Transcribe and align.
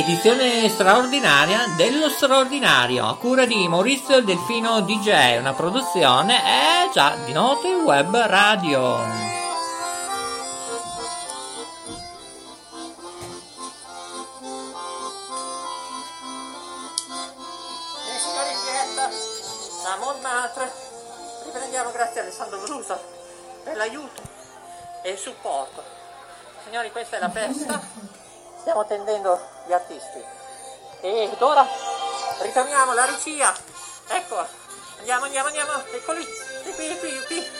Edizione 0.00 0.66
straordinaria 0.70 1.74
dello 1.76 2.08
straordinario 2.08 3.06
a 3.06 3.18
cura 3.18 3.44
di 3.44 3.68
Maurizio 3.68 4.22
Delfino 4.22 4.80
DJ, 4.80 5.38
una 5.38 5.52
produzione 5.52 6.38
eh 6.38 6.90
già 6.90 7.16
di 7.26 7.32
note 7.32 7.68
web 7.74 8.16
radio. 8.16 9.04
Eh, 20.24 20.70
riprendiamo 21.44 21.90
grazie 21.90 22.20
a 22.20 22.22
Alessandro 22.22 22.58
Brusa 22.60 22.98
per 23.64 23.76
l'aiuto 23.76 24.22
e 25.02 25.10
il 25.10 25.18
supporto. 25.18 25.82
Signori, 26.64 26.90
questa 26.90 27.18
è 27.18 27.20
la 27.20 27.28
festa, 27.28 27.78
stiamo 28.60 28.80
attendendo 28.80 29.40
gli 29.66 29.72
artisti. 29.72 30.22
Ed 31.00 31.40
ora 31.40 31.66
ritorniamo 32.40 32.92
alla 32.92 33.06
regia, 33.06 33.52
ecco, 34.08 34.46
andiamo, 34.98 35.24
andiamo, 35.24 35.48
andiamo, 35.48 35.72
eccoli, 35.90 36.24
qui, 36.76 36.98
qui, 36.98 37.24
qui. 37.26 37.59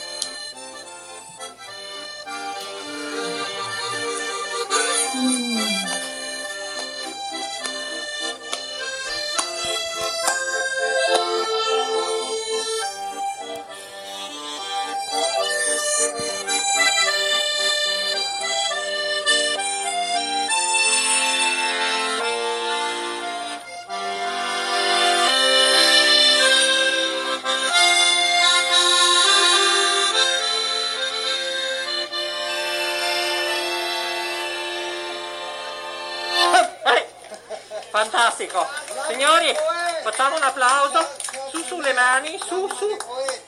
Fantastico. 38.48 38.66
Signori, 39.08 39.54
facciamo 40.02 40.36
un 40.36 40.42
applauso. 40.42 41.06
Su, 41.50 41.62
su 41.64 41.80
le 41.80 41.92
mani, 41.92 42.38
su, 42.46 42.66
su. 42.68 42.96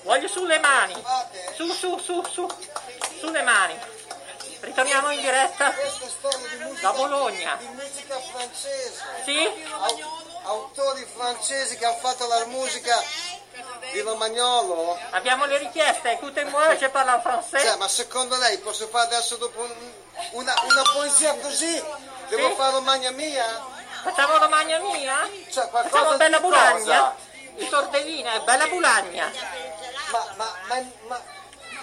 Voglio 0.02 0.28
su 0.28 0.44
le 0.44 0.58
mani. 0.58 0.94
Su, 1.54 1.70
su, 1.72 1.98
su, 1.98 2.22
su. 2.30 2.46
Su 3.18 3.30
le 3.30 3.42
mani. 3.42 3.78
Ritorniamo 4.60 5.10
in 5.10 5.20
diretta 5.20 5.72
da 6.80 6.92
Bologna. 6.92 7.58
Sì? 9.24 9.64
Au- 9.80 10.30
autori 10.44 11.06
francesi 11.16 11.76
che 11.76 11.84
hanno 11.86 11.96
fatto 11.96 12.26
la 12.26 12.44
musica 12.46 13.02
di 13.92 14.00
Romagnolo. 14.00 14.98
Abbiamo 15.10 15.46
le 15.46 15.58
richieste. 15.58 16.12
Écoutez-moi, 16.12 16.76
je 16.76 16.88
parle 16.90 17.20
français. 17.22 17.60
Cioè, 17.62 17.76
ma 17.76 17.88
secondo 17.88 18.36
lei 18.36 18.58
posso 18.58 18.86
fare 18.88 19.06
adesso 19.06 19.36
dopo 19.36 19.60
un- 19.62 19.92
una, 20.32 20.54
una 20.64 20.82
poesia 20.92 21.34
così? 21.36 21.82
Devo 22.28 22.48
Sì. 22.50 22.54
fare 22.54 22.72
Romagna 22.72 23.10
mia? 23.10 23.70
Facciamo 24.02 24.38
Romagna 24.38 24.78
mia? 24.80 25.30
Cioè, 25.50 25.68
Facciamo 25.70 26.16
Bella 26.16 26.40
Bulagna? 26.40 27.14
Il 27.56 27.68
tortellino 27.68 28.30
è 28.30 28.40
Bella 28.40 28.66
Bulagna. 28.66 29.30
Ma, 30.10 30.26
ma, 30.36 30.52
ma, 30.66 30.84
ma, 31.06 31.20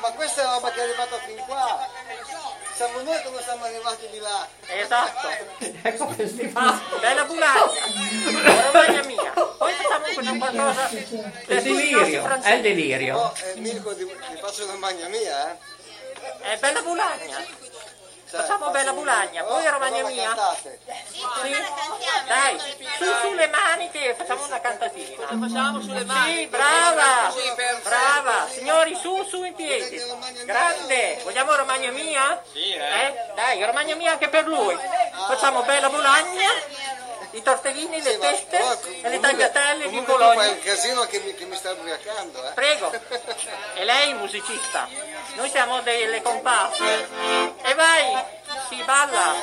ma 0.01 0.07
questa 0.11 0.41
è 0.41 0.45
roba 0.45 0.69
che 0.71 0.79
è 0.79 0.83
arrivata 0.83 1.17
fin 1.19 1.37
qua. 1.47 1.87
Siamo 2.75 3.01
noi 3.01 3.21
che 3.21 3.29
non 3.29 3.41
siamo 3.41 3.63
arrivati 3.65 4.07
di 4.11 4.19
là. 4.19 4.47
Esatto. 4.65 5.27
Ecco 5.81 6.09
festival. 6.09 6.81
Bella 6.99 7.23
Bulagna. 7.23 8.71
Romagna 8.71 9.03
mia. 9.03 9.31
Poi 9.57 9.73
facciamo 9.73 10.05
una 10.17 10.37
qualcosa 10.37 10.89
È 10.89 11.53
il 11.53 11.61
delirio, 11.63 12.41
è 12.41 12.51
il 12.53 12.61
delirio. 12.61 13.17
Oh, 13.17 13.33
eh, 13.43 13.59
Mirko, 13.59 13.95
ti, 13.95 14.05
ti 14.05 14.37
faccio 14.41 14.65
Romagna 14.65 15.07
mia, 15.07 15.51
eh? 15.51 15.57
È 16.41 16.57
Bella 16.57 16.81
Bulagna. 16.81 17.67
Facciamo 18.31 18.69
Bella 18.69 18.93
Bulagna, 18.93 19.43
poi 19.43 19.65
Oh, 19.65 19.71
Romagna 19.71 20.03
mia. 20.07 20.35
Sì? 20.61 21.55
Dai, 22.27 22.59
su 22.97 23.05
sulle 23.21 23.47
mani 23.47 23.89
che 23.89 24.13
facciamo 24.15 24.45
una 24.45 24.59
cantatina. 24.59 25.25
Facciamo 25.25 25.81
sulle 25.81 26.05
mani. 26.05 26.33
Sì, 26.35 26.47
brava. 26.47 27.33
Brava. 27.81 28.47
Signori, 28.49 28.95
su, 28.95 29.23
su 29.23 29.43
in 29.43 29.55
piedi. 29.55 29.99
Grande. 30.45 31.19
Vogliamo 31.23 31.55
Romagna 31.55 31.89
mia? 31.89 32.39
Sì, 32.51 32.73
eh. 32.73 33.31
Dai, 33.33 33.65
Romagna 33.65 33.95
mia 33.95 34.11
anche 34.11 34.29
per 34.29 34.45
lui. 34.47 34.77
Facciamo 35.27 35.63
Bella 35.63 35.89
Bulagna. 35.89 36.49
I 37.31 37.41
tortellini, 37.43 38.01
le 38.01 38.11
Sì, 38.11 38.17
ma- 38.17 38.27
teste 38.27 39.01
e 39.01 39.09
le 39.09 39.19
tagliatelle 39.19 39.89
di 39.89 39.99
Bologna. 40.01 40.49
un 40.49 40.59
casino 40.61 41.05
che 41.05 41.19
mi, 41.19 41.35
che 41.35 41.45
mi 41.45 41.55
sta 41.55 41.71
ubriacando, 41.71 42.43
eh? 42.47 42.51
Prego. 42.53 42.91
E 43.75 43.83
lei 43.83 44.13
musicista. 44.15 44.87
Noi 45.35 45.49
siamo 45.49 45.81
delle 45.81 46.21
comparse. 46.23 47.07
E 47.63 47.73
vai, 47.75 48.23
si 48.69 48.81
balla, 48.83 49.35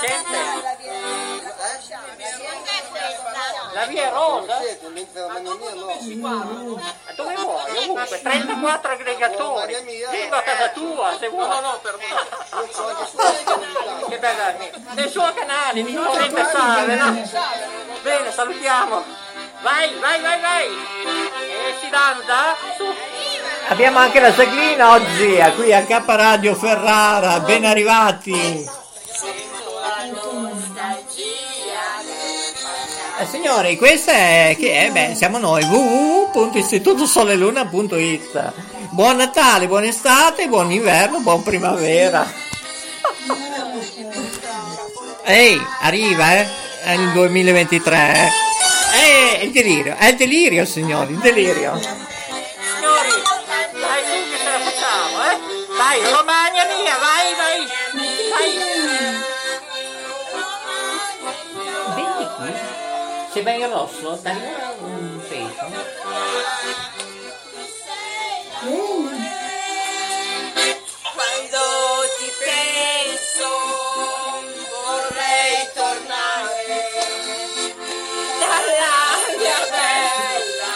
gente. 0.00 0.38
La 3.72 3.86
via 3.86 4.06
è 4.06 4.10
rosa? 4.10 4.58
Mentre 6.00 6.14
Romagna 6.14 6.44
mia 6.54 6.62
no. 6.62 6.82
Dove 7.14 7.34
vuoi? 7.36 7.78
Ovunque, 7.78 8.20
34 8.20 8.92
aggregatori. 8.92 9.74
Vengo 10.10 10.34
a 10.34 10.42
casa 10.42 10.68
tua 10.68 11.16
se 11.18 11.28
vuoi. 11.28 11.48
No, 11.48 11.60
no, 11.60 11.80
per 11.82 11.98
Che 14.08 14.18
bella. 14.18 14.54
Nel 14.94 15.10
suo 15.10 15.32
canale, 15.34 15.82
mi 15.82 15.94
volete 15.94 16.44
salve, 16.50 16.94
no? 16.96 17.28
Bene, 18.02 18.32
salutiamo. 18.32 19.04
Vai, 19.62 19.94
vai, 19.98 20.20
vai, 20.20 20.40
vai. 20.40 20.66
E 20.66 21.74
si 21.80 21.88
danza? 21.88 22.54
Su. 22.76 22.84
Abbiamo 23.68 23.98
anche 23.98 24.20
la 24.20 24.32
Saglina 24.32 24.92
oggi, 24.92 25.40
qui 25.56 25.72
a 25.72 25.84
K 25.84 26.02
Radio 26.06 26.54
Ferrara, 26.54 27.40
ben 27.40 27.64
arrivati. 27.64 28.82
Eh, 33.24 33.26
signori, 33.26 33.76
questa 33.78 34.12
è, 34.12 34.54
che 34.58 34.86
è, 34.86 34.90
beh, 34.90 35.14
siamo 35.14 35.38
noi, 35.38 35.62
www.istitutosoleluna.it. 35.64 38.52
Buon 38.90 39.16
Natale, 39.16 39.66
buon 39.66 39.84
estate, 39.84 40.46
buon 40.46 40.70
inverno, 40.70 41.20
buon 41.20 41.42
primavera. 41.42 42.30
Ehi, 45.22 45.58
arriva, 45.80 46.34
eh? 46.34 46.46
È 46.82 46.92
il 46.92 47.12
2023, 47.12 47.96
eh? 47.96 48.28
Eh, 48.94 49.38
è 49.38 49.42
il 49.44 49.52
delirio, 49.52 49.96
è 49.96 50.08
il 50.08 50.16
delirio, 50.16 50.66
signori, 50.66 51.14
il 51.14 51.20
delirio. 51.20 51.80
Signori, 51.80 53.08
dai 53.72 54.02
tu 54.02 54.10
che 54.30 54.36
ce 54.36 54.50
la 54.50 54.58
facciamo, 54.58 55.22
eh? 55.30 55.38
Vai, 55.78 56.02
Romagna 56.12 56.43
In 63.46 63.70
rosso, 63.70 64.18
dai 64.22 64.36
un 64.80 65.20
peso. 65.28 65.66
Quando 71.12 71.62
ti 72.18 72.32
penso 72.40 73.48
vorrei 74.70 75.68
tornare 75.74 76.76
dalla 78.40 78.96
mia 79.38 79.60
bella 79.70 80.74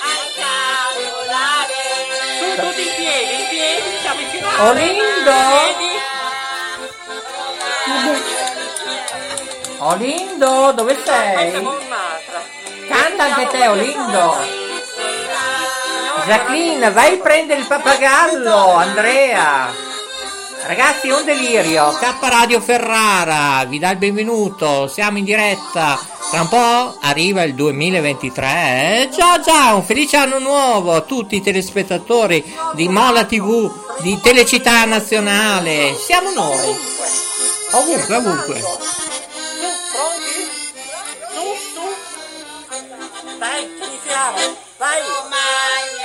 a 0.00 0.14
cavolare. 0.40 1.82
Su, 2.38 2.46
tutti 2.62 2.86
piedi, 2.96 3.34
in 3.34 3.46
piedi, 3.50 3.88
siamo 4.00 4.20
in 4.20 4.28
finale. 4.28 4.70
Olindo! 4.70 6.13
Olindo, 9.86 10.72
dove 10.74 10.94
è 10.94 10.96
sei? 11.04 11.52
Canta 12.88 13.24
anche 13.24 13.48
te, 13.48 13.68
Olindo. 13.68 14.34
Jacqueline, 16.24 16.90
vai 16.90 17.18
a 17.18 17.22
prendere 17.22 17.60
il 17.60 17.66
pappagallo, 17.66 18.76
Andrea. 18.76 19.70
Ragazzi, 20.62 21.10
un 21.10 21.22
delirio. 21.26 21.90
K 22.00 22.16
Radio 22.18 22.62
Ferrara 22.62 23.62
vi 23.66 23.78
dà 23.78 23.90
il 23.90 23.98
benvenuto. 23.98 24.88
Siamo 24.88 25.18
in 25.18 25.24
diretta 25.24 25.98
Tra 26.30 26.40
un 26.40 26.48
po' 26.48 26.96
arriva 27.02 27.42
il 27.42 27.54
2023. 27.54 28.46
Eh? 28.46 29.08
Già, 29.14 29.38
già, 29.40 29.74
un 29.74 29.82
felice 29.84 30.16
anno 30.16 30.38
nuovo 30.38 30.94
a 30.94 31.02
tutti 31.02 31.36
i 31.36 31.42
telespettatori 31.42 32.42
di 32.72 32.88
Mola 32.88 33.26
TV, 33.26 33.70
di 34.00 34.18
Telecittà 34.18 34.86
Nazionale. 34.86 35.94
Siamo 35.94 36.30
noi. 36.30 36.74
Ovunque, 37.72 38.16
ovunque. 38.16 39.03
Su. 43.34 43.38
Dai, 43.38 43.64
iniziamo. 43.64 44.56
Vai. 44.78 46.03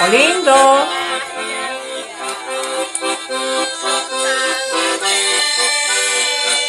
Olindo? 0.00 0.54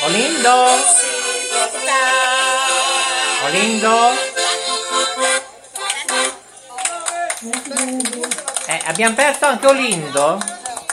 Olindo? 0.05 0.65
Olindo? 3.45 4.11
Eh, 8.65 8.81
abbiamo 8.85 9.15
perso 9.15 9.45
anche 9.45 9.67
Olindo? 9.67 10.39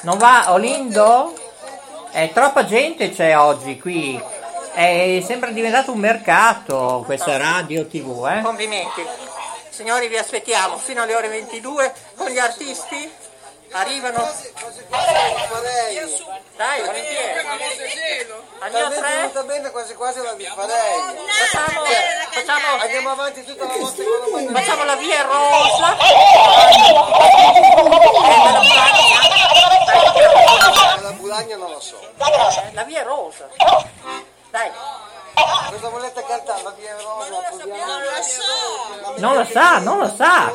Non 0.03 0.19
va 0.19 0.53
Olindo? 0.53 1.35
Eh, 2.13 2.31
troppa 2.35 2.67
gente 2.67 3.11
c'è 3.11 3.37
oggi 3.37 3.79
qui. 3.79 4.21
Eh, 4.75 5.25
sembra 5.27 5.51
diventato 5.51 5.91
un 5.93 5.99
mercato 5.99 7.03
questa 7.07 7.39
radio 7.39 7.87
tv, 7.87 8.27
eh? 8.31 8.43
Complimenti. 8.43 9.26
Signori, 9.77 10.09
vi 10.09 10.17
aspettiamo 10.17 10.79
fino 10.79 11.03
alle 11.03 11.15
ore 11.15 11.29
22 11.29 11.93
con 12.17 12.29
gli 12.29 12.39
artisti. 12.39 13.15
Arrivano. 13.73 14.21
Quasi 14.21 14.51
quasi 14.59 14.81
la 14.89 15.49
farei. 15.51 15.97
Dai, 16.57 16.81
volentieri. 16.81 17.39
Andiamo 18.61 18.87
a 18.87 18.91
Talmente 18.91 19.01
tre. 19.01 19.17
venuta 19.17 19.43
bene 19.43 19.71
quasi 19.71 19.95
quasi 19.95 20.23
la 20.23 20.35
farei. 20.55 20.99
Facciamo, 21.51 21.85
facciamo, 22.31 22.81
Andiamo 22.81 23.11
avanti 23.11 23.45
tutta 23.45 23.67
la 23.67 23.77
notte 23.77 24.05
con 24.31 24.45
la 24.47 24.59
facciamo 24.61 24.85
la 24.85 24.97
via 24.97 25.23
rosa. 25.25 25.97
La 31.03 31.13
Bulagna 31.13 31.57
non 31.57 31.71
lo 31.71 31.81
so. 31.81 32.01
La 32.73 32.85
via 32.85 33.03
rosa. 33.03 33.47
Dai, 34.49 34.71
Cosa 35.37 35.89
volete 35.91 36.25
cantare? 36.27 36.63
La 36.63 36.75
via 36.79 36.97
rosa? 36.97 37.29
Non 37.67 38.03
lo 38.03 38.23
so. 38.23 39.21
Non 39.21 39.35
lo 39.35 39.45
sa, 39.45 39.79
non 39.79 39.99
lo 39.99 40.09
sa. 40.09 40.53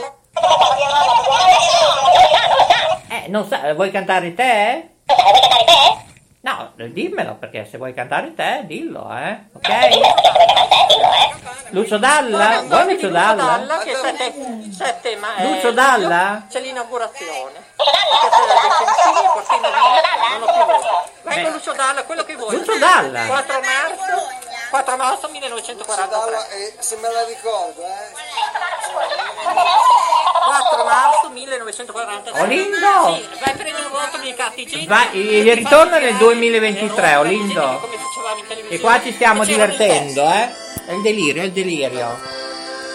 Eh, 3.09 3.27
non 3.27 3.47
sa, 3.47 3.73
vuoi 3.73 3.91
cantare 3.91 4.33
te? 4.33 4.89
No, 6.41 6.71
dimmelo 6.75 7.35
perché 7.35 7.67
se 7.69 7.77
vuoi 7.77 7.93
cantare 7.93 8.33
te, 8.33 8.63
dillo, 8.65 9.07
eh? 9.15 9.37
Ok? 9.53 9.69
Lucio 11.69 11.97
Dalla? 11.97 12.63
Vuoi 12.65 12.93
Lucio 12.93 13.09
Dalla? 13.09 13.79
che 13.83 13.95
sette, 13.95 14.33
sette 14.71 15.15
ma 15.17 15.35
eh, 15.35 15.47
Lucio 15.47 15.71
Dalla? 15.71 16.47
C'è 16.49 16.59
l'inaugurazione. 16.59 17.63
Perché 17.75 18.29
c'è 18.29 19.59
la 19.61 19.69
non 20.39 20.49
ho 20.49 20.51
più 21.33 21.51
Lucio 21.51 21.73
Dalla, 21.73 22.03
quello 22.03 22.23
che 22.23 22.35
vuoi. 22.35 22.57
Lucio 22.57 22.77
Dalla? 22.77 23.25
4 23.25 23.59
marzo, 23.61 23.80
4 24.71 24.95
marzo 24.95 25.27
1943. 25.27 26.07
Dalla, 26.07 26.47
eh, 26.47 26.73
se 26.79 26.95
me 26.95 27.11
la 27.11 27.25
ricordo, 27.25 27.83
eh. 27.83 28.11
4 30.45 30.83
marzo 30.85 31.29
1943. 31.29 32.41
Olindo? 32.41 32.77
Sì, 32.77 33.27
vai 33.39 33.51
a 33.51 33.55
prendere 33.55 33.85
un 33.85 33.91
voto 33.91 34.17
dei 34.21 34.33
carti 34.33 34.61
igienici. 34.61 34.87
Vai, 34.87 35.17
il 35.17 35.55
ritorno 35.55 35.95
è 35.95 35.99
nel 35.99 36.15
2023, 36.15 37.15
Olindo. 37.15 37.89
E 38.69 38.79
qua 38.79 39.01
ci 39.01 39.11
stiamo 39.11 39.43
divertendo, 39.43 40.23
eh? 40.23 40.49
È 40.85 40.93
il 40.93 41.01
delirio, 41.01 41.41
è 41.41 41.45
il 41.45 41.51
delirio. 41.51 42.30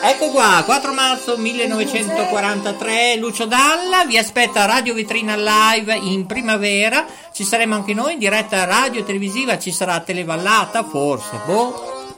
Ecco 0.08 0.30
qua, 0.30 0.62
4 0.64 0.92
marzo 0.92 1.36
1943, 1.36 3.16
Lucio 3.16 3.44
Dalla 3.44 4.04
vi 4.04 4.16
aspetta 4.16 4.64
Radio 4.64 4.94
Vetrina 4.94 5.34
Live 5.34 5.92
in 5.96 6.26
primavera, 6.26 7.04
ci 7.32 7.42
saremo 7.42 7.74
anche 7.74 7.92
noi 7.92 8.12
in 8.12 8.20
diretta 8.20 8.64
radio 8.66 9.02
televisiva, 9.02 9.58
ci 9.58 9.72
sarà 9.72 9.98
Televallata, 9.98 10.84
forse, 10.84 11.40
boh, 11.44 12.14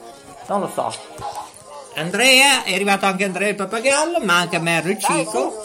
non 0.49 0.61
lo 0.61 0.71
so. 0.75 0.95
Andrea, 1.95 2.63
è 2.65 2.75
arrivato 2.75 3.07
anche 3.07 3.25
Andrea 3.25 3.49
il 3.49 3.55
Pappagallo, 3.55 4.21
manca 4.21 4.59
Merlo 4.59 4.91
il 4.91 4.99
Cico. 4.99 5.63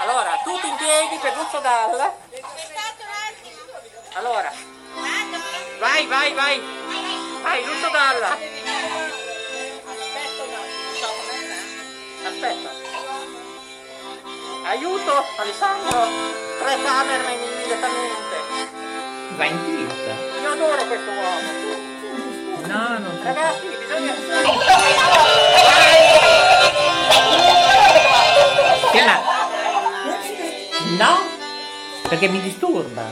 Allora, 0.00 0.38
tutti 0.44 0.66
in 0.68 0.76
piedi 0.76 1.16
per 1.22 1.36
Lucio 1.38 1.58
Dalla. 1.60 2.14
Allora, 4.12 4.52
vai, 5.80 6.06
vai, 6.06 6.34
vai. 6.34 6.60
Vai, 7.42 7.64
Lucio 7.64 7.88
Dalla. 7.90 9.25
Aspetta. 12.36 12.68
Aiuto, 14.68 15.24
Alessandro. 15.38 16.06
Tre 16.58 16.76
cameraman 16.82 17.32
immediatamente. 17.32 18.36
Va 19.36 19.44
in 19.46 19.64
tilt. 19.64 20.06
Io 20.42 20.52
adoro 20.52 20.84
questo 20.84 21.10
uomo. 21.12 21.40
No, 22.66 22.98
non. 22.98 23.20
Ragazzi, 23.22 23.66
bisogna... 23.68 24.14
Ma... 29.04 29.34
No, 30.98 31.14
perché 32.08 32.28
mi 32.28 32.40
disturba. 32.42 33.04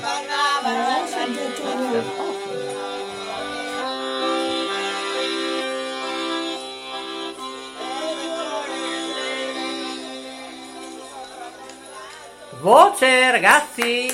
Voce 12.64 13.31
ragazzi, 13.31 14.08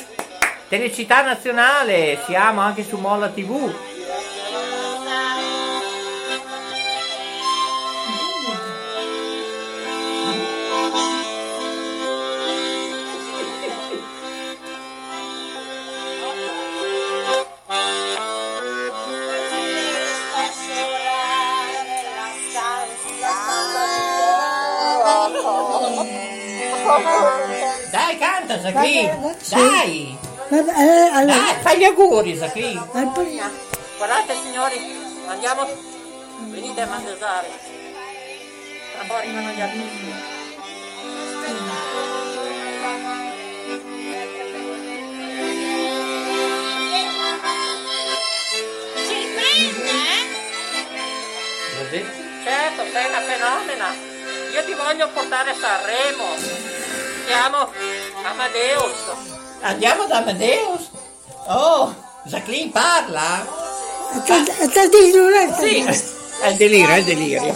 Telecittà 0.68 1.22
Nazionale, 1.22 2.18
siamo 2.26 2.60
anche 2.60 2.82
su 2.82 2.96
Molla 2.96 3.28
TV. 3.28 3.72
Dai, 27.90 28.18
canta 28.18 28.60
Zacchini, 28.60 29.10
dai, 29.48 30.16
Vabbè, 30.48 30.70
eh, 30.70 31.10
allora, 31.12 31.36
dai, 31.36 31.54
fai 31.60 31.78
gli 31.78 31.84
auguri 31.84 32.36
Zacchini. 32.36 32.80
Guardate 33.96 34.34
signori, 34.44 34.78
andiamo. 35.26 35.66
Venite 36.50 36.80
a 36.82 36.86
mangiare. 36.86 37.48
Tra 38.92 39.02
poco 39.06 39.14
arrivano 39.16 39.50
gli 39.50 39.60
artisti. 39.60 40.14
Così. 51.76 52.06
Certo, 52.44 52.82
sei 52.92 53.06
una 53.06 53.20
fenomena. 53.20 53.94
Io 54.54 54.64
ti 54.64 54.74
voglio 54.74 55.08
portare 55.08 55.50
a 55.50 55.54
Sanremo. 55.54 56.79
Siamo 57.30 57.70
Amadeus. 58.24 58.98
Andiamo 59.60 60.04
da 60.06 60.16
Amadeus? 60.16 60.90
Oh, 61.46 61.94
Jacqueline 62.24 62.72
parla? 62.72 63.46
sta, 64.24 64.88
giurare. 64.88 65.54
Sì, 65.56 65.84
è 66.40 66.48
il 66.48 66.56
delirio, 66.56 66.88
è 66.88 66.96
il 66.96 67.04
delirio. 67.04 67.54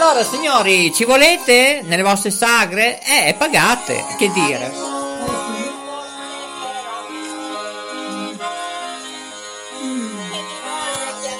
Allora, 0.00 0.22
signori, 0.22 0.94
ci 0.94 1.02
volete 1.02 1.80
nelle 1.82 2.02
vostre 2.02 2.30
sagre? 2.30 3.00
Eh, 3.02 3.34
pagate, 3.36 4.04
che 4.16 4.30
dire. 4.30 4.72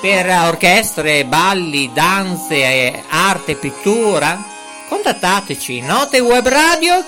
Per 0.00 0.26
orchestre, 0.44 1.24
balli, 1.24 1.92
danze, 1.92 3.04
arte, 3.08 3.54
pittura, 3.54 4.44
contattateci 4.88 5.80
notewebradio 5.82 7.04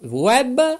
Web 0.00 0.78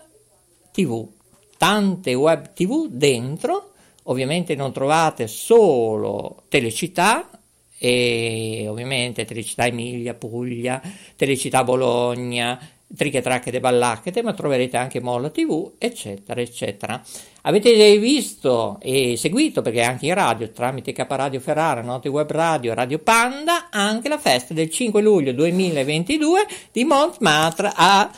TV, 0.72 1.08
tante 1.56 2.12
web 2.12 2.52
TV 2.52 2.88
dentro, 2.88 3.72
ovviamente 4.04 4.54
non 4.54 4.70
trovate 4.70 5.26
solo 5.26 6.42
Telecità, 6.48 7.30
e 7.78 8.66
ovviamente 8.68 9.24
Telecità 9.24 9.66
Emilia, 9.66 10.12
Puglia, 10.12 10.82
Telecità 11.16 11.64
Bologna, 11.64 12.60
Triche 12.96 13.20
Tracche 13.20 13.50
de 13.50 13.60
Ballacchete, 13.60 14.22
ma 14.22 14.32
troverete 14.32 14.76
anche 14.76 15.00
Molla 15.00 15.30
TV, 15.30 15.72
eccetera, 15.78 16.40
eccetera. 16.40 17.00
Avete 17.42 17.96
visto 17.98 18.78
e 18.80 19.16
seguito, 19.16 19.62
perché 19.62 19.82
anche 19.82 20.06
in 20.06 20.14
radio, 20.14 20.50
tramite 20.50 20.92
K 20.92 21.06
Radio 21.08 21.40
Ferrara, 21.40 21.82
Note 21.82 22.08
Web 22.08 22.30
Radio, 22.30 22.74
Radio 22.74 22.98
Panda, 22.98 23.68
anche 23.70 24.08
la 24.08 24.18
festa 24.18 24.54
del 24.54 24.70
5 24.70 25.00
luglio 25.00 25.32
2022 25.32 26.46
di 26.72 26.84
Montmartre 26.84 27.72
a 27.74 28.10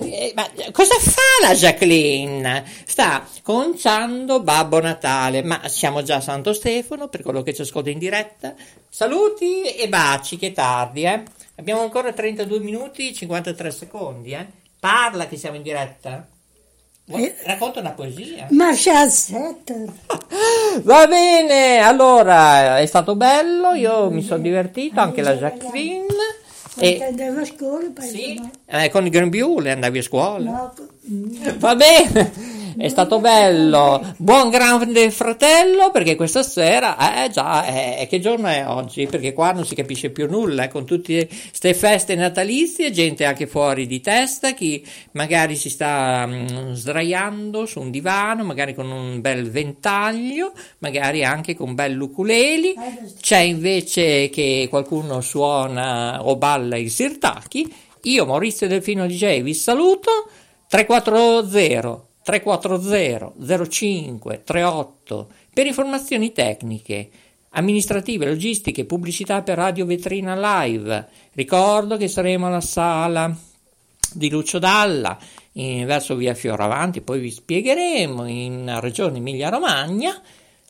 eh, 0.00 0.32
ma 0.34 0.48
cosa 0.72 0.94
fa 0.98 1.46
la 1.46 1.54
Jacqueline? 1.54 2.64
Sta 2.84 3.26
conciando 3.42 4.40
Babbo 4.40 4.80
Natale, 4.80 5.42
ma 5.42 5.68
siamo 5.68 6.02
già 6.02 6.16
a 6.16 6.20
Santo 6.20 6.52
Stefano 6.52 7.08
per 7.08 7.22
quello 7.22 7.42
che 7.42 7.54
ci 7.54 7.62
ascolta 7.62 7.90
in 7.90 7.98
diretta. 7.98 8.54
Saluti 8.88 9.62
e 9.62 9.88
baci, 9.88 10.36
che 10.36 10.52
tardi, 10.52 11.04
eh? 11.04 11.22
Abbiamo 11.56 11.82
ancora 11.82 12.12
32 12.12 12.58
minuti 12.60 13.10
e 13.10 13.14
53 13.14 13.70
secondi, 13.70 14.32
eh? 14.32 14.46
Parla 14.80 15.26
che 15.26 15.36
siamo 15.36 15.56
in 15.56 15.62
diretta. 15.62 16.26
Vuoi- 17.06 17.32
Racconta 17.44 17.80
una 17.80 17.90
poesia. 17.92 18.46
Marcia 18.50 19.06
7. 19.10 19.86
Va 20.82 21.06
bene, 21.06 21.78
allora 21.78 22.78
è 22.80 22.86
stato 22.86 23.14
bello, 23.14 23.72
io 23.74 24.10
mi 24.10 24.22
sono 24.22 24.42
divertito, 24.42 25.00
anche 25.00 25.22
la 25.22 25.34
Jacqueline. 25.36 26.06
E, 26.76 27.04
Andiamo 27.04 27.40
a 27.40 27.44
scuola, 27.44 27.86
sì, 28.00 28.40
eh, 28.66 28.90
con 28.90 29.04
il 29.04 29.10
grembiule 29.10 29.70
andavi 29.70 29.98
a 29.98 30.02
scuola. 30.02 30.50
No, 30.50 30.74
Va 31.58 31.76
bene, 31.76 32.32
è 32.76 32.88
stato 32.88 33.20
bello. 33.20 34.14
Buon 34.16 34.50
grande 34.50 35.10
fratello, 35.10 35.90
perché 35.90 36.16
questa 36.16 36.42
sera, 36.42 37.24
eh 37.24 37.30
già, 37.30 37.64
eh, 37.66 38.06
che 38.08 38.20
giorno 38.20 38.48
è 38.48 38.66
oggi? 38.66 39.06
Perché 39.06 39.32
qua 39.32 39.52
non 39.52 39.64
si 39.64 39.74
capisce 39.74 40.10
più 40.10 40.28
nulla, 40.28 40.64
eh, 40.64 40.68
con 40.68 40.84
tutte 40.84 41.26
queste 41.26 41.74
feste 41.74 42.14
natalizie, 42.14 42.90
gente 42.90 43.24
anche 43.24 43.46
fuori 43.46 43.86
di 43.86 44.00
testa, 44.00 44.52
chi 44.52 44.84
magari 45.12 45.56
si 45.56 45.70
sta 45.70 46.26
mm, 46.26 46.72
sdraiando 46.72 47.66
su 47.66 47.80
un 47.80 47.90
divano, 47.90 48.44
magari 48.44 48.74
con 48.74 48.90
un 48.90 49.20
bel 49.20 49.50
ventaglio, 49.50 50.52
magari 50.78 51.24
anche 51.24 51.54
con 51.54 51.74
bell'ukuleli. 51.74 52.74
C'è 53.20 53.38
invece 53.38 54.28
che 54.30 54.66
qualcuno 54.68 55.20
suona 55.20 56.24
o 56.24 56.36
balla 56.36 56.76
il 56.76 56.90
sirtaki. 56.90 57.72
Io, 58.02 58.26
Maurizio 58.26 58.66
Delfino 58.68 59.06
DJ, 59.06 59.42
vi 59.42 59.54
saluto. 59.54 60.28
340 60.68 62.13
340 62.24 63.68
05 63.68 64.42
38 64.44 65.28
per 65.52 65.66
informazioni 65.66 66.32
tecniche, 66.32 67.10
amministrative, 67.50 68.26
logistiche, 68.26 68.86
pubblicità 68.86 69.42
per 69.42 69.58
Radio 69.58 69.84
Vetrina 69.84 70.34
Live. 70.34 71.08
Ricordo 71.34 71.98
che 71.98 72.08
saremo 72.08 72.46
alla 72.46 72.62
sala 72.62 73.32
di 74.12 74.30
Lucio 74.30 74.58
Dalla 74.58 75.18
in- 75.52 75.84
verso 75.84 76.16
via 76.16 76.34
Fioravanti, 76.34 77.02
poi 77.02 77.20
vi 77.20 77.30
spiegheremo 77.30 78.26
in 78.26 78.74
regione 78.80 79.18
Emilia-Romagna, 79.18 80.18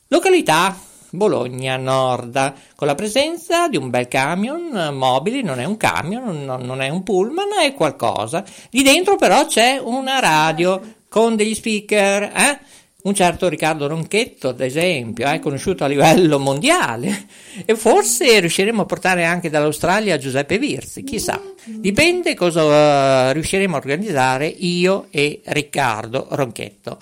località 0.09 0.77
Bologna 1.11 1.77
Nord, 1.77 2.53
con 2.75 2.89
la 2.89 2.97
presenza 2.97 3.69
di 3.69 3.77
un 3.77 3.91
bel 3.91 4.09
camion 4.09 4.91
mobile, 4.93 5.43
non 5.43 5.61
è 5.61 5.65
un 5.65 5.77
camion, 5.77 6.45
non, 6.45 6.63
non 6.63 6.83
è 6.83 6.89
un 6.89 7.05
pullman, 7.05 7.61
è 7.63 7.73
qualcosa. 7.75 8.45
Di 8.69 8.83
dentro 8.83 9.15
però 9.15 9.47
c'è 9.47 9.79
una 9.79 10.19
radio 10.19 10.81
con 11.15 11.37
degli 11.37 11.55
speaker, 11.55 12.25
eh? 12.25 12.59
Un 13.05 13.15
certo 13.15 13.49
Riccardo 13.49 13.87
Ronchetto, 13.87 14.49
ad 14.49 14.61
esempio, 14.61 15.29
è 15.29 15.39
conosciuto 15.39 15.85
a 15.85 15.87
livello 15.87 16.41
mondiale 16.41 17.27
e 17.65 17.77
forse 17.77 18.41
riusciremo 18.41 18.83
a 18.83 18.85
portare 18.85 19.25
anche 19.25 19.49
dall'Australia 19.49 20.19
Giuseppe 20.19 20.59
Virzi, 20.59 21.05
chissà. 21.05 21.41
Dipende 21.67 22.35
cosa 22.35 23.29
eh, 23.29 23.33
riusciremo 23.33 23.77
a 23.77 23.79
organizzare 23.79 24.49
io 24.49 25.07
e 25.11 25.41
Riccardo 25.45 26.27
Ronchetto. 26.31 26.99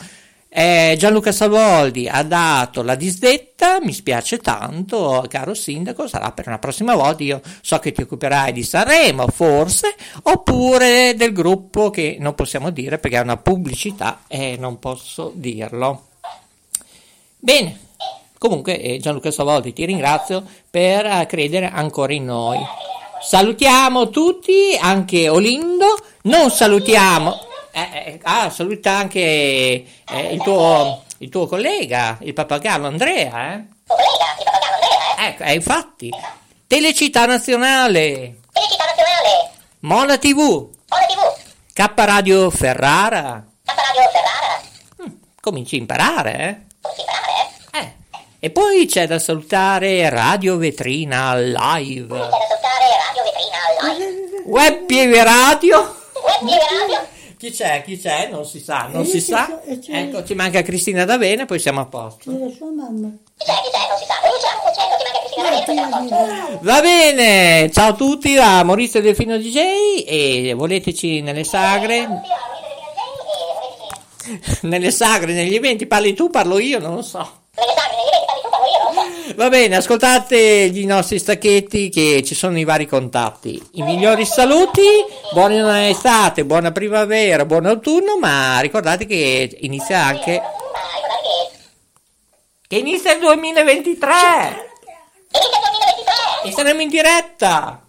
Eh, 0.54 0.96
Gianluca 0.98 1.32
Salvoldi 1.32 2.06
ha 2.06 2.22
dato 2.22 2.82
la 2.82 2.94
disdetta, 2.94 3.80
mi 3.80 3.94
spiace 3.94 4.36
tanto, 4.36 5.24
caro 5.26 5.54
sindaco, 5.54 6.06
sarà 6.06 6.30
per 6.32 6.46
una 6.46 6.58
prossima 6.58 6.94
volta, 6.94 7.22
io 7.22 7.40
so 7.62 7.78
che 7.78 7.90
ti 7.90 8.02
occuperai 8.02 8.52
di 8.52 8.62
Sanremo, 8.62 9.28
forse, 9.28 9.94
oppure 10.24 11.14
del 11.16 11.32
gruppo 11.32 11.88
che 11.88 12.18
non 12.20 12.34
possiamo 12.34 12.68
dire 12.68 12.98
perché 12.98 13.16
è 13.16 13.22
una 13.22 13.38
pubblicità 13.38 14.24
e 14.28 14.58
non 14.58 14.78
posso 14.78 15.32
dirlo. 15.34 16.08
Bene, 17.38 17.78
comunque 18.36 18.78
eh, 18.78 18.98
Gianluca 18.98 19.30
Salvoldi 19.30 19.72
ti 19.72 19.86
ringrazio 19.86 20.44
per 20.68 21.06
eh, 21.06 21.26
credere 21.26 21.70
ancora 21.72 22.12
in 22.12 22.26
noi. 22.26 22.58
Salutiamo 23.22 24.10
tutti, 24.10 24.76
anche 24.78 25.30
Olindo, 25.30 25.96
non 26.24 26.50
salutiamo... 26.50 27.51
Eh, 27.74 27.80
eh, 27.80 28.20
ah, 28.24 28.50
saluta 28.50 28.92
anche 28.92 29.18
eh, 29.18 29.86
il, 30.30 30.42
tuo, 30.42 31.04
il 31.18 31.30
tuo 31.30 31.46
collega, 31.46 32.18
il 32.20 32.34
pappagallo 32.34 32.86
Andrea, 32.86 33.54
eh? 33.54 33.64
Ecco, 35.18 35.42
eh, 35.42 35.54
infatti. 35.54 36.10
Telecità 36.66 37.24
Nazionale, 37.26 38.40
Felicità 38.52 38.84
nazionale, 38.84 39.50
Mola 39.80 40.18
TV, 40.18 40.38
Mola 40.38 41.06
TV, 41.06 41.20
K 41.72 41.92
Radio 41.94 42.50
Ferrara. 42.50 43.42
K 43.64 43.68
Radio 43.68 44.10
Ferrara, 44.10 45.12
Cominci 45.40 45.76
a 45.76 45.78
imparare, 45.78 46.32
eh? 46.32 46.56
non 46.82 46.92
si 46.94 47.00
imparare, 47.00 47.32
eh? 47.72 47.78
Eh. 47.78 47.92
E 48.40 48.50
poi 48.50 48.86
c'è 48.86 49.06
da 49.06 49.18
salutare 49.18 50.08
Radio 50.10 50.56
Vetrina 50.56 51.34
Live. 51.36 52.06
C'è 52.06 52.18
da 52.18 52.36
ascoltare 52.36 52.86
Radio 53.06 53.22
Vetrina 53.22 53.58
Live, 53.80 54.42
Web 54.46 55.24
Radio. 55.24 55.96
Web 56.22 56.38
TV 56.38 56.58
Radio, 56.70 57.08
Chi 57.42 57.50
c'è? 57.50 57.82
Chi 57.84 57.98
c'è? 57.98 58.28
Non 58.30 58.44
si 58.44 58.60
sa, 58.60 58.86
non 58.88 59.02
Eh, 59.02 59.04
si 59.04 59.20
sa. 59.20 59.60
c'è- 59.84 59.96
Ecco, 59.98 60.24
ci 60.24 60.34
manca 60.34 60.62
Cristina 60.62 61.04
D'Avena, 61.04 61.44
poi 61.44 61.58
siamo 61.58 61.80
a 61.80 61.86
posto. 61.86 62.30
c'è 62.30 62.38
la 62.38 62.48
sua 62.56 62.70
mamma. 62.70 63.08
chi 63.36 63.44
c'è, 63.44 63.52
chi 63.64 63.70
c'è, 63.72 63.88
non 63.88 63.98
si 63.98 64.04
sa, 64.06 64.14
non 64.22 64.38
c'è, 64.38 64.50
non 64.62 64.70
c'è, 64.72 64.86
non 64.86 64.96
ti 64.96 65.02
manca 65.02 65.18
Cristina 65.18 65.88
D'Avena, 65.88 66.06
poi 66.06 66.06
siamo 66.06 66.36
a 66.36 66.46
posto. 66.46 66.64
Va 66.64 66.80
bene, 66.80 67.70
ciao 67.72 67.88
a 67.88 67.94
tutti 67.94 68.34
da 68.34 68.62
Maurizio 68.62 69.00
Delfino 69.00 69.36
DJ 69.38 69.58
e 70.06 70.54
voleteci 70.56 71.20
nelle 71.20 71.42
sagre, 71.42 72.06
nelle 74.62 74.90
sagre, 74.92 75.32
negli 75.32 75.56
eventi, 75.56 75.86
parli 75.86 76.14
tu, 76.14 76.30
parlo 76.30 76.60
io, 76.60 76.78
non 76.78 76.94
lo 76.94 77.02
so. 77.02 77.18
Nelle 77.56 77.72
sagre, 77.76 77.91
Va 79.34 79.48
bene, 79.48 79.76
ascoltate 79.76 80.36
i 80.36 80.84
nostri 80.84 81.18
stacchetti 81.18 81.88
che 81.88 82.22
ci 82.24 82.34
sono 82.34 82.58
i 82.58 82.64
vari 82.64 82.86
contatti. 82.86 83.62
I 83.72 83.82
migliori 83.82 84.26
saluti, 84.26 84.82
buona 85.32 85.88
estate, 85.88 86.44
buona 86.44 86.72
primavera, 86.72 87.44
buon 87.44 87.66
autunno, 87.66 88.18
ma 88.18 88.60
ricordate 88.60 89.06
che 89.06 89.58
inizia 89.60 90.04
anche... 90.04 90.42
Che 92.66 92.76
inizia 92.76 93.12
il 93.12 93.20
2023! 93.20 94.08
E 96.44 96.52
saremo 96.52 96.80
in 96.80 96.88
diretta! 96.88 97.80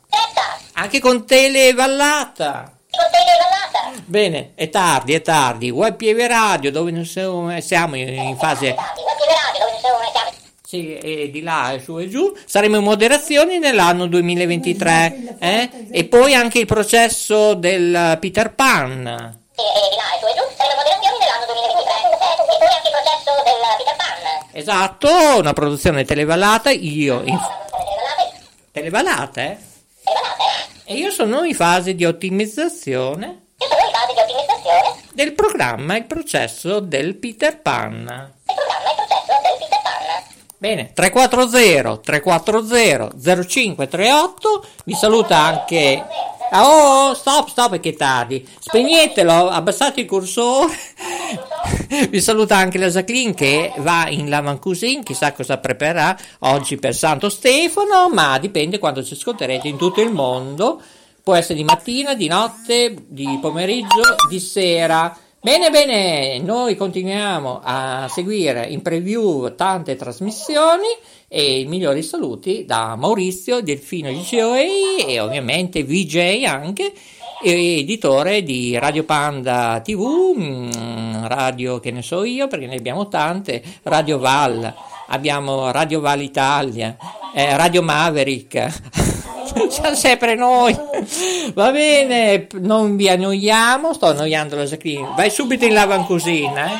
Anche 0.74 1.00
con 1.00 1.26
Tele 1.26 1.74
Vallata! 1.74 2.78
Bene, 4.06 4.52
è 4.56 4.70
tardi, 4.70 5.14
è 5.14 5.22
tardi. 5.22 5.70
Web 5.70 5.96
Pieve 5.96 6.28
Radio, 6.28 6.72
dove 6.72 7.06
siamo, 7.06 7.60
siamo 7.62 7.96
in 7.96 8.38
fase 8.38 8.76
sì, 10.74 10.98
e 10.98 11.30
di 11.30 11.44
là 11.44 11.74
e 11.74 11.80
su 11.80 12.00
e 12.00 12.10
giù. 12.10 12.36
Saremo 12.46 12.77
in 12.77 12.84
moderazione 12.84 13.60
nell'anno 13.60 14.08
2023. 14.08 15.36
eh? 15.38 15.70
E 15.92 16.06
poi 16.06 16.34
anche 16.34 16.58
il 16.58 16.65
processo 16.65 17.53
del 17.53 18.18
Peter 18.20 18.56
Pan. 18.56 19.42
Esatto, 24.51 25.10
una 25.38 25.53
produzione 25.53 26.06
televallata. 26.06 26.72
Io 26.72 27.22
in... 27.24 27.39
Televallata, 28.72 29.42
eh? 29.42 29.58
E 30.86 30.96
io 30.96 31.12
sono 31.12 31.44
in 31.44 31.53
fase 31.53 31.94
di 31.94 32.03
ottimizzazione 32.03 33.44
del 35.13 35.34
programma 35.34 35.96
Il 35.96 36.06
processo 36.06 36.80
del 36.80 37.15
Peter 37.15 37.62
Pan. 37.62 38.32
Bene, 38.46 38.53
340 38.53 39.03
340 40.93 42.01
0538 43.17 44.65
vi 44.86 44.93
saluta 44.93 45.38
anche 45.38 46.05
Oh, 46.55 47.15
stop, 47.15 47.50
stop, 47.50 47.72
perché 47.72 47.89
è 47.89 47.96
tardi. 47.96 48.48
Spegnetelo, 48.60 49.50
abbassate 49.50 50.01
il 50.01 50.05
cursore. 50.05 50.72
Vi 52.12 52.22
saluta 52.22 52.58
anche 52.58 52.77
la 52.77 52.89
Jacqueline 52.89 53.34
che 53.34 53.74
va 53.77 54.08
in 54.08 54.29
Lavancusin, 54.29 55.01
chissà 55.01 55.32
cosa 55.34 55.58
preparerà 55.58 56.15
oggi 56.39 56.77
per 56.77 56.93
Santo 56.93 57.29
Stefano, 57.29 58.10
ma 58.10 58.38
dipende 58.38 58.77
quando 58.77 59.03
ci 59.03 59.13
ascolterete 59.13 59.67
in 59.67 59.77
tutto 59.77 60.01
il 60.01 60.12
mondo. 60.12 60.79
Può 61.24 61.34
essere 61.34 61.55
di 61.55 61.63
mattina, 61.63 62.13
di 62.13 62.27
notte, 62.27 63.03
di 63.08 63.39
pomeriggio, 63.41 64.15
di 64.29 64.39
sera. 64.39 65.17
Bene, 65.44 65.70
bene, 65.72 66.40
noi 66.40 66.78
continuiamo 66.78 67.60
a 67.62 68.08
seguire 68.10 68.66
in 68.66 68.82
preview 68.82 69.54
tante 69.56 69.98
trasmissioni 69.98 70.88
e 71.28 71.60
i 71.60 71.66
migliori 71.66 72.02
saluti 72.02 72.64
da 72.66 72.96
Maurizio, 72.96 73.62
Delfino 73.62 74.10
GOA 74.10 74.62
e 75.06 75.20
ovviamente 75.20 75.84
VJ 75.84 76.46
anche, 76.48 76.94
editore 77.42 78.42
di 78.42 78.80
Radio 78.80 79.04
Panda 79.04 79.82
TV, 79.84 80.34
mm, 80.38 81.26
radio 81.26 81.82
che 81.82 81.92
ne 81.92 82.04
so 82.04 82.24
io 82.24 82.48
perché 82.48 82.68
ne 82.68 82.78
abbiamo 82.78 83.10
tante, 83.10 83.62
Radio 83.84 84.20
Val, 84.20 84.74
abbiamo 85.08 85.72
Radio 85.72 86.00
Val 86.00 86.22
Italia, 86.22 86.96
eh, 87.36 87.58
Radio 87.58 87.82
Maverick. 87.82 89.23
Siamo 89.70 89.96
sempre 89.96 90.36
noi. 90.36 90.78
Va 91.54 91.72
bene, 91.72 92.48
non 92.54 92.96
vi 92.96 93.10
annoiamo. 93.10 93.94
Sto 93.94 94.08
annoiando 94.08 94.56
la 94.56 94.66
Jacqueline. 94.66 95.14
Vai 95.16 95.30
subito 95.30 95.66
in 95.66 95.74
lavancusina. 95.74 96.68
Eh? 96.68 96.78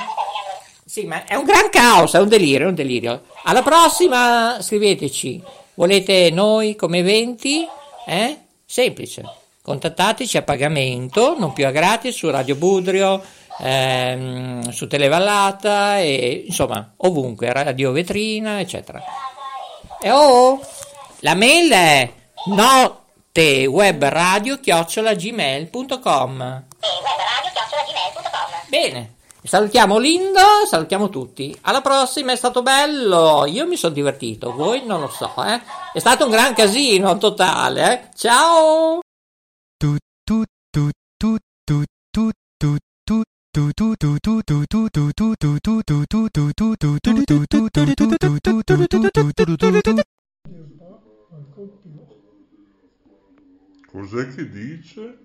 Sì, 0.86 1.06
ma 1.06 1.25
è 1.25 1.36
un 1.36 1.46
gran 1.46 1.70
caos, 1.72 2.13
è 2.13 2.20
un 2.20 2.27
delirio, 2.27 2.68
è 2.68 2.70
un 2.70 2.75
delirio. 2.75 3.24
Alla 3.44 3.63
prossima, 3.63 4.58
scriveteci. 4.62 5.42
Volete 5.75 6.30
noi 6.30 6.75
come 6.75 7.00
eventi? 7.00 7.68
Eh? 8.05 8.38
Semplice. 8.64 9.24
Contattateci 9.64 10.38
a 10.38 10.42
pagamento, 10.42 11.36
non 11.40 11.53
più 11.53 11.66
a 11.66 11.72
gratis, 11.72 12.16
su 12.16 12.29
Radio 12.29 12.55
Budrio, 12.55 13.24
ehm, 13.59 14.70
su 14.70 14.88
Televallata 14.88 16.00
e 16.00 16.44
insomma 16.46 16.94
ovunque, 16.98 17.51
Radio 17.51 17.92
Vetrina, 17.92 18.59
eccetera. 18.59 19.01
E 20.01 20.12
oh, 20.12 20.59
la 21.22 21.33
mail 21.33 21.72
è 21.72 22.12
notewebradio 22.46 24.60
chiocciolagmail.com 24.60 26.64
Bene, 28.68 29.16
salutiamo 29.44 29.98
Linda, 30.00 30.66
salutiamo 30.68 31.10
tutti. 31.10 31.56
Alla 31.62 31.82
prossima, 31.82 32.32
è 32.32 32.36
stato 32.36 32.64
bello. 32.64 33.46
Io 33.46 33.68
mi 33.68 33.75
sono 33.75 33.94
divertito, 33.94 34.51
voi 34.51 34.84
non 34.84 35.00
lo 35.00 35.10
so, 35.10 35.32
eh. 35.44 35.62
È 35.94 36.00
stato 36.00 36.25
un 36.25 36.32
gran 36.32 36.56
casino 36.56 37.16
totale, 37.18 37.92
eh. 37.92 38.10
Ciao! 38.16 39.01
Cos'è 53.94 54.27
che 54.34 54.50
dice? 54.50 55.18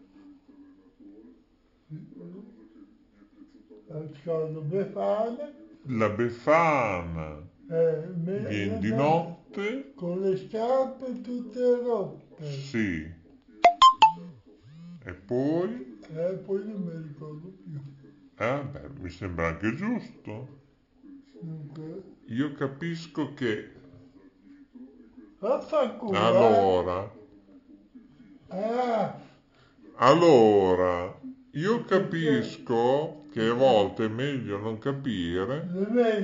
La 5.86 6.10
Befana 6.10 7.48
eh, 7.70 8.02
viene 8.12 8.78
di 8.78 8.90
notte? 8.90 9.92
con 9.94 10.20
le 10.20 10.36
scarpe 10.36 11.22
tutte 11.22 11.80
rotte. 11.80 12.44
Sì. 12.44 13.10
E 15.02 15.14
poi? 15.14 15.98
E 16.14 16.34
poi 16.44 16.68
non 16.68 16.82
mi 16.82 17.08
ricordo 17.08 17.48
più. 17.48 17.80
Eh, 18.36 18.64
beh, 18.70 18.88
mi 19.00 19.08
sembra 19.08 19.46
anche 19.46 19.74
giusto. 19.76 20.60
Dunque, 21.40 22.02
Io 22.26 22.52
capisco 22.52 23.32
che 23.32 23.72
eh. 26.12 26.16
allora, 26.18 27.17
allora, 29.96 31.14
io 31.52 31.84
capisco 31.84 33.24
che 33.32 33.46
a 33.48 33.52
volte 33.52 34.06
è 34.06 34.08
meglio 34.08 34.58
non 34.58 34.78
capire 34.78 35.68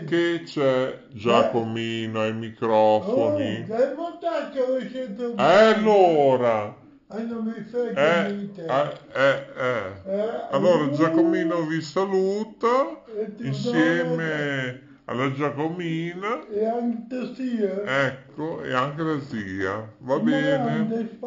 che 0.07 0.43
c'è 0.45 0.99
Giacomino 1.13 2.21
ai 2.21 2.31
Oh, 2.31 2.35
microfoni. 2.35 3.65
dai 3.67 3.95
montaggio 3.95 4.67
lo 4.67 4.81
sento 4.91 5.35
E 5.37 5.43
allora, 5.43 6.83
Ah, 7.07 7.19
eh, 7.19 8.49
eh, 8.57 8.97
eh, 9.13 9.47
eh. 9.57 9.93
Eh, 10.07 10.47
Allora 10.51 10.91
Giacomino 10.91 11.67
vi 11.67 11.81
saluta 11.83 13.03
insieme 13.41 14.94
alla 15.07 15.33
Giacomina, 15.33 16.47
E 16.49 16.65
anche 16.65 17.35
sia. 17.35 18.07
ecco, 18.07 18.63
e 18.63 18.73
anche 18.73 19.03
la 19.03 19.21
zia. 19.21 19.95
Va 19.99 20.19
bene? 20.19 21.19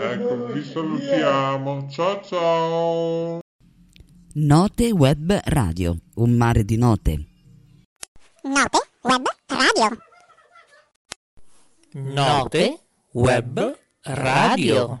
Ecco, 0.00 0.46
vi 0.52 0.62
salutiamo. 0.62 1.88
Ciao 1.90 2.22
ciao. 2.22 3.40
Note 4.34 4.90
Web 4.92 5.40
Radio, 5.46 5.96
un 6.16 6.30
mare 6.36 6.64
di 6.64 6.76
note. 6.76 7.24
Note 8.42 8.78
Web 9.02 9.26
Radio. 9.46 9.98
Note 11.92 12.80
Web 13.12 13.78
Radio. 14.02 15.00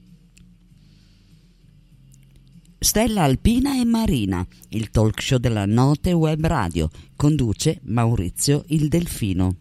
Stella 2.83 3.21
Alpina 3.21 3.79
e 3.79 3.85
Marina, 3.85 4.43
il 4.69 4.89
talk 4.89 5.21
show 5.21 5.37
della 5.37 5.67
Note 5.67 6.13
Web 6.13 6.43
Radio. 6.47 6.89
Conduce 7.15 7.79
Maurizio 7.83 8.63
il 8.69 8.87
Delfino. 8.87 9.55